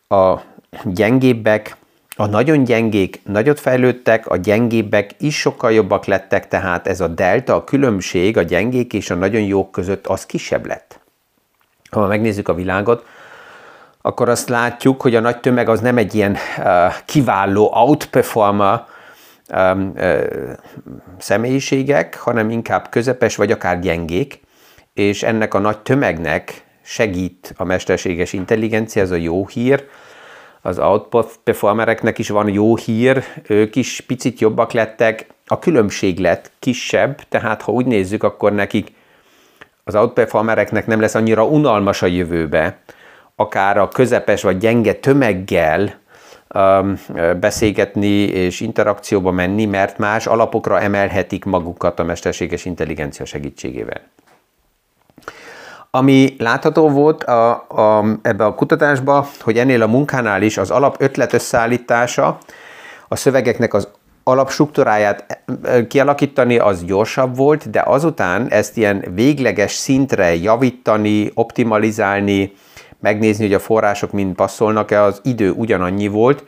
a 0.08 0.39
gyengébbek, 0.84 1.75
a 2.15 2.25
nagyon 2.25 2.63
gyengék 2.63 3.22
nagyot 3.24 3.60
fejlődtek, 3.60 4.27
a 4.27 4.38
gyengébbek 4.38 5.12
is 5.19 5.39
sokkal 5.39 5.71
jobbak 5.71 6.06
lettek, 6.06 6.48
tehát 6.48 6.88
ez 6.88 7.02
a 7.02 7.08
delta, 7.08 7.56
a 7.56 7.63
különbség 7.63 8.38
a 8.38 8.41
gyengék 8.41 8.93
és 8.93 9.10
a 9.10 9.15
nagyon 9.15 9.41
jók 9.41 9.71
között 9.71 10.08
az 10.08 10.26
kisebb 10.26 10.65
lett. 10.65 11.00
Ha 11.93 12.08
megnézzük 12.08 12.47
a 12.47 12.53
világot, 12.53 13.06
akkor 14.01 14.29
azt 14.29 14.49
látjuk, 14.49 15.01
hogy 15.01 15.15
a 15.15 15.19
nagy 15.19 15.39
tömeg 15.39 15.69
az 15.69 15.79
nem 15.79 15.97
egy 15.97 16.15
ilyen 16.15 16.38
kiváló 17.06 17.71
outperformer 17.73 18.84
személyiségek, 21.17 22.19
hanem 22.19 22.49
inkább 22.49 22.89
közepes 22.89 23.36
vagy 23.36 23.51
akár 23.51 23.79
gyengék, 23.79 24.41
és 24.93 25.23
ennek 25.23 25.53
a 25.53 25.60
nagy 25.60 25.77
tömegnek 25.77 26.65
segít 26.82 27.53
a 27.58 27.63
mesterséges 27.63 28.34
intelligencia, 28.34 29.01
ez 29.01 29.12
a 29.12 29.15
jó 29.15 29.47
hír. 29.47 29.88
Az 30.62 30.79
outperformereknek 30.79 32.17
is 32.17 32.29
van 32.29 32.49
jó 32.49 32.75
hír, 32.75 33.23
ők 33.47 33.75
is 33.75 34.01
picit 34.01 34.39
jobbak 34.39 34.71
lettek, 34.71 35.27
a 35.45 35.60
különbség 35.60 36.19
lett 36.19 36.51
kisebb, 36.60 37.21
tehát 37.29 37.62
ha 37.62 37.71
úgy 37.71 37.86
nézzük, 37.86 38.23
akkor 38.23 38.53
nekik 38.53 38.91
az 39.84 39.96
outperformereknek 39.96 40.88
nem 40.88 41.00
lesz 41.00 41.15
annyira 41.15 41.46
unalmas 41.46 42.02
a 42.02 42.06
jövőbe, 42.06 42.78
akár 43.36 43.78
a 43.78 43.88
közepes 43.88 44.41
vagy 44.41 44.58
gyenge 44.58 44.93
tömeggel 44.93 45.93
um, 46.56 47.00
beszélgetni 47.39 48.22
és 48.22 48.60
interakcióba 48.60 49.32
menni, 49.32 49.65
mert 49.65 49.98
más 49.98 50.28
alapokra 50.28 50.80
emelhetik 50.80 51.46
magukat 51.46 52.00
a 52.00 52.04
mesterséges 52.04 52.65
intelligencia 52.65 53.26
segítségével. 53.26 54.02
Ami 55.91 56.36
látható 56.38 56.89
volt 56.89 57.24
a, 57.24 57.52
a, 57.52 58.06
ebbe 58.22 58.46
a 58.46 58.56
kutatásba, 58.56 59.28
hogy 59.39 59.58
ennél 59.58 59.82
a 59.82 59.88
munkánál 59.88 60.41
is 60.41 60.58
az 60.58 60.72
alap 60.72 60.96
ötlet 61.00 61.34
összeállítása, 61.34 62.38
a 63.08 63.15
szövegeknek 63.15 63.74
az 63.74 63.88
alapstruktúráját 64.24 65.44
e, 65.64 65.88
kialakítani 65.88 66.58
az 66.58 66.84
gyorsabb 66.84 67.36
volt, 67.36 67.70
de 67.70 67.84
azután 67.86 68.48
ezt 68.50 68.78
ilyen 68.78 69.06
végleges 69.14 69.72
szintre 69.72 70.36
javítani, 70.36 71.32
optimalizálni, 71.34 72.54
megnézni, 73.00 73.46
hogy 73.46 73.54
a 73.54 73.60
források 73.60 74.12
mind 74.12 74.36
passzolnak-e, 74.36 75.02
az 75.02 75.20
idő 75.24 75.52
ugyanannyi 75.52 76.08
volt. 76.08 76.44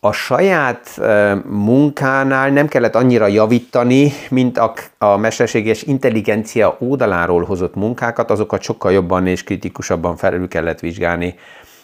A 0.00 0.12
saját 0.12 0.98
e, 0.98 1.34
munkánál 1.44 2.50
nem 2.50 2.68
kellett 2.68 2.94
annyira 2.94 3.26
javítani, 3.26 4.12
mint 4.30 4.58
a, 4.58 4.72
a 4.98 5.16
mesterséges 5.16 5.82
intelligencia 5.82 6.76
oldaláról 6.78 7.44
hozott 7.44 7.74
munkákat, 7.74 8.30
azokat 8.30 8.62
sokkal 8.62 8.92
jobban 8.92 9.26
és 9.26 9.44
kritikusabban 9.44 10.16
felül 10.16 10.48
kellett 10.48 10.80
vizsgálni 10.80 11.34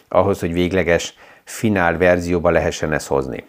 ahhoz, 0.08 0.40
hogy 0.40 0.52
végleges 0.52 1.14
finál 1.44 1.96
verzióba 1.96 2.50
lehessen 2.50 2.92
ezt 2.92 3.06
hozni. 3.06 3.44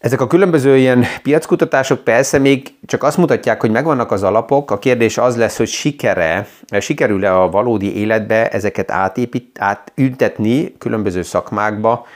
Ezek 0.00 0.20
a 0.20 0.26
különböző 0.26 0.76
ilyen 0.76 1.04
piackutatások 1.22 2.04
persze 2.04 2.38
még 2.38 2.74
csak 2.86 3.02
azt 3.02 3.16
mutatják, 3.16 3.60
hogy 3.60 3.70
megvannak 3.70 4.10
az 4.12 4.22
alapok, 4.22 4.70
a 4.70 4.78
kérdés 4.78 5.18
az 5.18 5.36
lesz, 5.36 5.56
hogy 5.56 5.68
sikere, 5.68 6.46
sikerül-e 6.78 7.40
a 7.40 7.50
valódi 7.50 7.96
életbe 7.96 8.48
ezeket 8.48 8.90
átépít, 8.90 9.56
átültetni 9.58 10.74
különböző 10.78 11.22
szakmákba, 11.22 12.06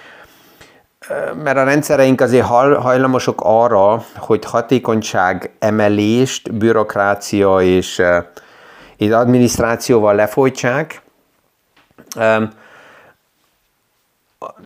mert 1.43 1.57
a 1.57 1.65
rendszereink 1.65 2.21
azért 2.21 2.47
hajlamosok 2.47 3.41
arra, 3.45 4.05
hogy 4.17 4.45
hatékonyság 4.45 5.51
emelést, 5.59 6.55
bürokrácia 6.55 7.61
és, 7.61 8.03
és 8.97 9.11
adminisztrációval 9.11 10.15
lefolytsák, 10.15 11.03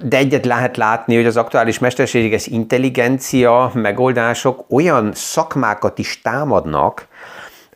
de 0.03 0.17
egyet 0.17 0.47
lehet 0.47 0.77
látni, 0.77 1.17
hogy 1.17 1.27
az 1.27 1.37
aktuális 1.37 1.79
mesterséges 1.79 2.47
intelligencia 2.47 3.71
megoldások 3.75 4.65
olyan 4.71 5.11
szakmákat 5.15 5.99
is 5.99 6.21
támadnak, 6.23 7.07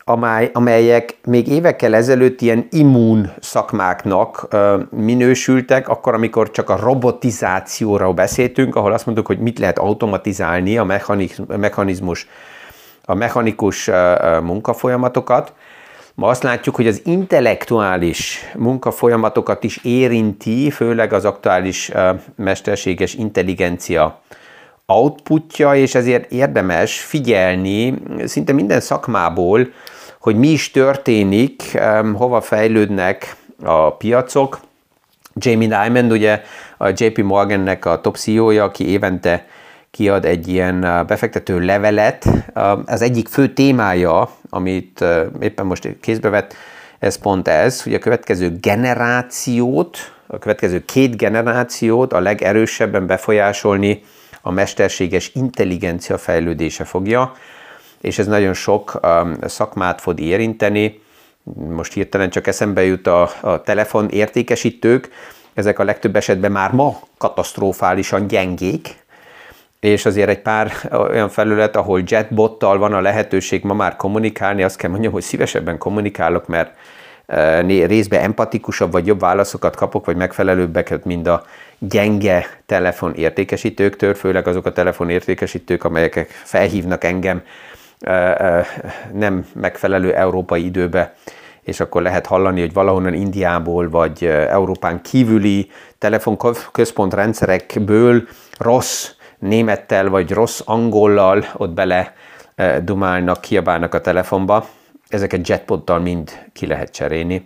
amely, 0.05 0.51
amelyek 0.53 1.17
még 1.25 1.49
évekkel 1.49 1.95
ezelőtt 1.95 2.41
ilyen 2.41 2.67
immun 2.71 3.33
szakmáknak 3.41 4.49
minősültek, 4.91 5.89
akkor, 5.89 6.15
amikor 6.15 6.51
csak 6.51 6.71
a 6.71 6.77
robotizációra 6.77 8.13
beszéltünk, 8.13 8.77
ahol 8.77 8.93
azt 8.93 9.07
mondtuk, 9.07 9.27
hogy 9.27 9.39
mit 9.39 9.59
lehet 9.59 9.79
automatizálni 9.79 10.79
a 10.79 11.01
mechanizmus, 11.47 12.27
a 13.05 13.15
mechanikus 13.15 13.91
munkafolyamatokat, 14.43 15.53
Ma 16.15 16.29
azt 16.29 16.43
látjuk, 16.43 16.75
hogy 16.75 16.87
az 16.87 17.01
intellektuális 17.05 18.41
munkafolyamatokat 18.57 19.65
is 19.65 19.77
érinti, 19.83 20.71
főleg 20.71 21.13
az 21.13 21.25
aktuális 21.25 21.91
mesterséges 22.37 23.15
intelligencia 23.15 24.21
outputja, 24.87 25.75
és 25.75 25.95
ezért 25.95 26.33
érdemes 26.33 27.01
figyelni 27.01 27.95
szinte 28.25 28.53
minden 28.53 28.81
szakmából, 28.81 29.69
hogy 30.21 30.37
mi 30.37 30.49
is 30.49 30.71
történik, 30.71 31.79
hova 32.15 32.41
fejlődnek 32.41 33.37
a 33.63 33.97
piacok. 33.97 34.61
Jamie 35.35 35.83
Dimon, 35.83 36.11
ugye 36.11 36.43
a 36.79 36.89
JP 36.89 37.19
Morgannek 37.19 37.85
a 37.85 38.01
top 38.01 38.17
CEO-ja, 38.17 38.65
aki 38.65 38.89
évente 38.89 39.47
kiad 39.93 40.25
egy 40.25 40.49
ilyen 40.49 40.81
befektető 41.07 41.59
levelet. 41.59 42.27
Az 42.87 43.03
egyik 43.03 43.29
fő 43.29 43.53
témája, 43.53 44.31
amit 44.49 45.05
éppen 45.41 45.67
most 45.67 45.89
kézbe 46.01 46.29
vett, 46.29 46.55
ez 46.99 47.17
pont 47.17 47.49
ez, 47.49 47.83
hogy 47.83 47.95
a 47.95 47.99
következő 47.99 48.57
generációt 48.61 50.13
a 50.33 50.39
következő 50.39 50.85
két 50.85 51.17
generációt 51.17 52.13
a 52.13 52.21
legerősebben 52.21 53.07
befolyásolni 53.07 54.03
a 54.41 54.51
mesterséges 54.51 55.31
intelligencia 55.35 56.19
fejlődése 56.19 56.85
fogja, 56.85 57.33
és 58.01 58.19
ez 58.19 58.27
nagyon 58.27 58.55
sok 58.55 59.01
um, 59.03 59.37
szakmát 59.47 60.01
fog 60.01 60.21
érinteni. 60.21 61.01
Most 61.55 61.93
hirtelen 61.93 62.31
csak 62.31 62.47
eszembe 62.47 62.85
jut 62.85 63.07
a, 63.07 63.31
a 63.41 63.61
telefon 63.61 64.09
értékesítők, 64.09 65.09
ezek 65.55 65.79
a 65.79 65.85
legtöbb 65.85 66.17
esetben 66.17 66.53
már 66.53 66.73
ma 66.73 67.01
katasztrofálisan 67.19 68.27
gyengék, 68.27 69.02
és 69.83 70.07
azért 70.07 70.29
egy 70.29 70.43
pár 70.43 70.73
olyan 71.11 71.29
felület, 71.29 71.77
ahol 71.77 72.03
jetbottal 72.07 72.79
van 72.79 72.93
a 72.93 73.01
lehetőség 73.01 73.65
ma 73.65 73.75
már 73.75 73.97
kommunikálni, 73.97 74.63
azt 74.63 74.77
kell 74.77 74.91
mondjam, 74.91 75.13
hogy 75.13 75.23
szívesebben 75.23 75.79
kommunikálok, 75.79 76.47
mert 76.47 76.77
e, 77.27 77.61
részben 77.61 78.21
empatikusabb 78.21 78.93
vagy 78.93 79.07
jobb 79.07 79.21
válaszokat 79.21 79.77
kapok, 79.77 80.05
vagy 80.05 80.17
megfelelőbbeket, 80.17 81.05
mint 81.05 81.27
a 81.27 81.45
gyenge 81.79 82.47
telefon 82.67 83.15
értékesítőktől, 83.15 84.15
főleg 84.15 84.49
azok 84.49 84.67
a 84.67 84.73
telefon 84.73 85.11
értékesítők, 85.11 85.85
amelyek 85.85 86.27
felhívnak 86.45 87.05
engem 87.05 87.43
e, 88.01 88.13
e, 88.13 88.67
nem 89.13 89.47
megfelelő 89.55 90.15
európai 90.15 90.65
időbe, 90.65 91.15
és 91.63 91.81
akkor 91.81 92.03
lehet 92.03 92.27
hallani, 92.27 92.61
hogy 92.61 92.73
valahonnan 92.73 93.15
Indiából 93.15 93.91
vagy 93.91 94.25
Európán 94.27 95.03
kívüli 95.03 95.71
telefonközpontrendszerekből 95.99 98.23
rossz 98.59 99.11
némettel 99.43 100.09
vagy 100.09 100.31
rossz 100.31 100.61
angollal 100.65 101.45
ott 101.57 101.71
bele 101.71 102.15
dumálnak, 102.83 103.41
kiabálnak 103.41 103.95
a 103.95 104.01
telefonba. 104.01 104.67
Ezeket 105.09 105.49
jetpottal 105.49 105.99
mind 105.99 106.31
ki 106.53 106.67
lehet 106.67 106.91
cserélni. 106.91 107.43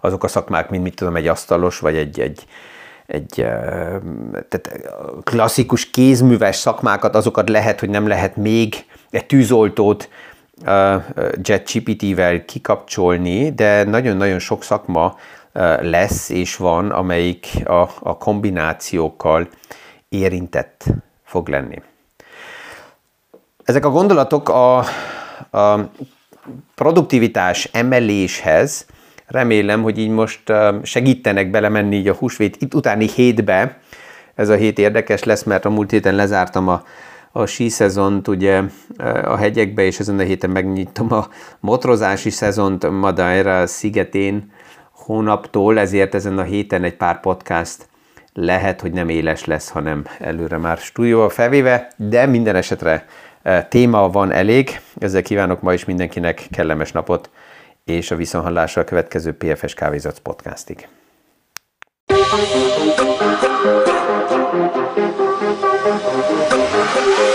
Azok 0.00 0.24
a 0.24 0.28
szakmák, 0.28 0.70
mint 0.70 0.82
mit 0.82 0.94
tudom, 0.94 1.16
egy 1.16 1.26
asztalos, 1.26 1.78
vagy 1.78 1.96
egy, 1.96 2.20
egy, 2.20 2.46
egy 3.06 3.28
tehát 4.48 4.70
klasszikus 5.22 5.90
kézműves 5.90 6.56
szakmákat, 6.56 7.14
azokat 7.14 7.48
lehet, 7.48 7.80
hogy 7.80 7.88
nem 7.88 8.06
lehet 8.06 8.36
még 8.36 8.84
egy 9.10 9.26
tűzoltót 9.26 10.08
JetGPT-vel 11.42 12.44
kikapcsolni, 12.44 13.50
de 13.54 13.84
nagyon-nagyon 13.84 14.38
sok 14.38 14.62
szakma 14.62 15.16
lesz 15.80 16.28
és 16.28 16.56
van, 16.56 16.90
amelyik 16.90 17.46
a, 17.64 17.88
a 18.00 18.18
kombinációkkal 18.18 19.48
érintett 20.14 20.84
fog 21.24 21.48
lenni. 21.48 21.82
Ezek 23.64 23.84
a 23.84 23.90
gondolatok 23.90 24.48
a, 24.48 24.78
a 25.50 25.90
produktivitás 26.74 27.64
emeléshez 27.72 28.86
remélem, 29.26 29.82
hogy 29.82 29.98
így 29.98 30.08
most 30.08 30.52
segítenek 30.82 31.50
belemenni 31.50 31.96
így 31.96 32.08
a 32.08 32.14
húsvét 32.14 32.56
itt 32.62 32.74
utáni 32.74 33.08
hétbe. 33.08 33.78
Ez 34.34 34.48
a 34.48 34.54
hét 34.54 34.78
érdekes 34.78 35.24
lesz, 35.24 35.42
mert 35.42 35.64
a 35.64 35.70
múlt 35.70 35.90
héten 35.90 36.14
lezártam 36.14 36.68
a, 36.68 36.82
a 37.32 37.46
sí 37.46 37.68
szezont 37.68 38.28
ugye 38.28 38.62
a 39.24 39.36
hegyekbe, 39.36 39.82
és 39.82 39.98
ezen 39.98 40.18
a 40.18 40.22
héten 40.22 40.50
megnyitom 40.50 41.12
a 41.12 41.28
motrozási 41.60 42.30
szezont 42.30 42.90
Madeira 42.90 43.66
szigetén 43.66 44.52
hónaptól, 44.92 45.78
ezért 45.78 46.14
ezen 46.14 46.38
a 46.38 46.42
héten 46.42 46.84
egy 46.84 46.96
pár 46.96 47.20
podcast 47.20 47.88
lehet, 48.34 48.80
hogy 48.80 48.92
nem 48.92 49.08
éles 49.08 49.44
lesz, 49.44 49.68
hanem 49.68 50.04
előre 50.18 50.56
már 50.56 50.76
stúdióba 50.76 51.28
felvéve, 51.28 51.88
de 51.96 52.26
minden 52.26 52.56
esetre 52.56 53.06
e, 53.42 53.62
téma 53.64 54.10
van 54.10 54.32
elég. 54.32 54.80
Ezzel 54.98 55.22
kívánok 55.22 55.60
ma 55.60 55.72
is 55.72 55.84
mindenkinek 55.84 56.46
kellemes 56.50 56.92
napot, 56.92 57.30
és 57.84 58.10
a 58.10 58.16
viszonhallásra 58.16 58.82
a 58.82 58.84
következő 58.84 59.32
PFS 59.32 59.74
Kávézat 59.74 60.18
podcastig. 60.18 60.88
Thank 65.86 67.28
you. 67.28 67.33